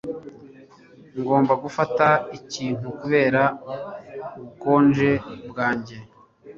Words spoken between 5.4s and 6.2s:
bwanjye